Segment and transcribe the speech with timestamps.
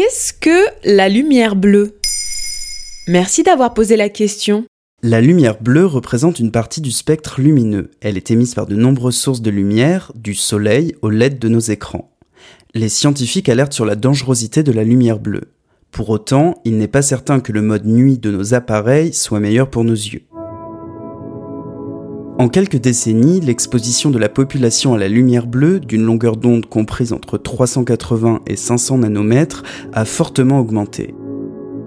[0.00, 1.98] Qu'est-ce que la lumière bleue?
[3.08, 4.64] Merci d'avoir posé la question.
[5.02, 7.90] La lumière bleue représente une partie du spectre lumineux.
[8.00, 11.58] Elle est émise par de nombreuses sources de lumière, du soleil au LED de nos
[11.58, 12.12] écrans.
[12.74, 15.50] Les scientifiques alertent sur la dangerosité de la lumière bleue.
[15.90, 19.68] Pour autant, il n'est pas certain que le mode nuit de nos appareils soit meilleur
[19.68, 20.22] pour nos yeux.
[22.38, 27.12] En quelques décennies, l'exposition de la population à la lumière bleue, d'une longueur d'onde comprise
[27.12, 31.16] entre 380 et 500 nanomètres, a fortement augmenté.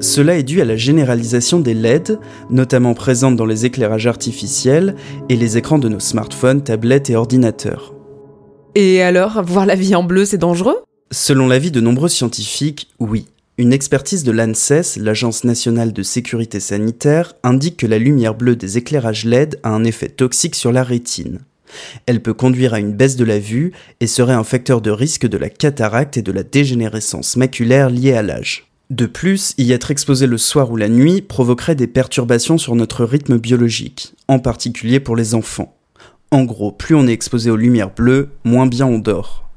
[0.00, 4.96] Cela est dû à la généralisation des LED, notamment présentes dans les éclairages artificiels
[5.28, 7.92] et les écrans de nos smartphones, tablettes et ordinateurs.
[8.74, 10.78] Et alors, voir la vie en bleu, c'est dangereux?
[11.10, 13.26] Selon l'avis de nombreux scientifiques, oui.
[13.60, 18.78] Une expertise de l'ANSES, l'Agence nationale de sécurité sanitaire, indique que la lumière bleue des
[18.78, 21.40] éclairages LED a un effet toxique sur la rétine.
[22.06, 25.26] Elle peut conduire à une baisse de la vue et serait un facteur de risque
[25.26, 28.68] de la cataracte et de la dégénérescence maculaire liée à l'âge.
[28.90, 33.04] De plus, y être exposé le soir ou la nuit provoquerait des perturbations sur notre
[33.04, 35.76] rythme biologique, en particulier pour les enfants.
[36.30, 39.47] En gros, plus on est exposé aux lumières bleues, moins bien on dort.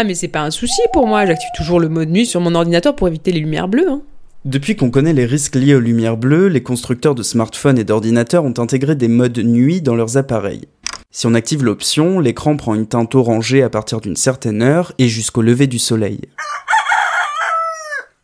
[0.00, 2.54] Ah mais c'est pas un souci pour moi, j'active toujours le mode nuit sur mon
[2.54, 3.90] ordinateur pour éviter les lumières bleues.
[3.90, 4.02] Hein.
[4.44, 8.44] Depuis qu'on connaît les risques liés aux lumières bleues, les constructeurs de smartphones et d'ordinateurs
[8.44, 10.68] ont intégré des modes nuit dans leurs appareils.
[11.10, 15.08] Si on active l'option, l'écran prend une teinte orangée à partir d'une certaine heure et
[15.08, 16.20] jusqu'au lever du soleil.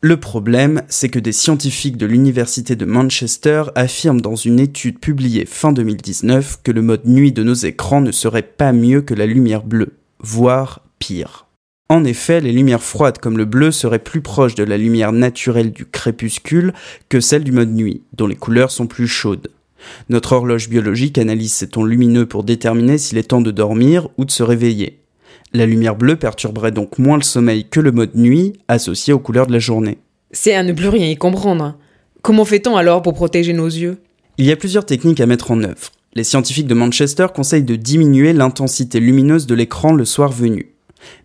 [0.00, 5.44] Le problème, c'est que des scientifiques de l'Université de Manchester affirment dans une étude publiée
[5.44, 9.26] fin 2019 que le mode nuit de nos écrans ne serait pas mieux que la
[9.26, 11.43] lumière bleue, voire pire.
[11.90, 15.70] En effet, les lumières froides comme le bleu seraient plus proches de la lumière naturelle
[15.70, 16.72] du crépuscule
[17.10, 19.48] que celle du mode nuit, dont les couleurs sont plus chaudes.
[20.08, 24.24] Notre horloge biologique analyse ces tons lumineux pour déterminer s'il est temps de dormir ou
[24.24, 25.00] de se réveiller.
[25.52, 29.46] La lumière bleue perturberait donc moins le sommeil que le mode nuit associé aux couleurs
[29.46, 29.98] de la journée.
[30.30, 31.76] C'est à ne plus rien y comprendre.
[32.22, 33.98] Comment fait-on alors pour protéger nos yeux?
[34.38, 35.92] Il y a plusieurs techniques à mettre en œuvre.
[36.14, 40.73] Les scientifiques de Manchester conseillent de diminuer l'intensité lumineuse de l'écran le soir venu.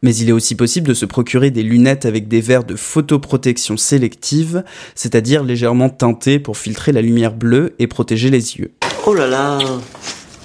[0.01, 3.77] Mais il est aussi possible de se procurer des lunettes avec des verres de photoprotection
[3.77, 4.63] sélective,
[4.95, 8.71] c'est-à-dire légèrement teintés pour filtrer la lumière bleue et protéger les yeux.
[9.05, 9.57] Oh là là,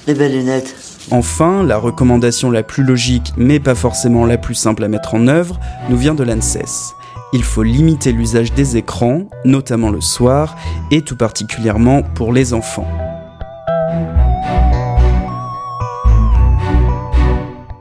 [0.07, 0.75] les belles lunettes.
[1.11, 5.29] Enfin, la recommandation la plus logique, mais pas forcément la plus simple à mettre en
[5.29, 6.95] œuvre, nous vient de l'ANSES.
[7.33, 10.57] Il faut limiter l'usage des écrans, notamment le soir,
[10.91, 12.89] et tout particulièrement pour les enfants.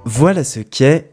[0.06, 1.13] Voilà ce qu'est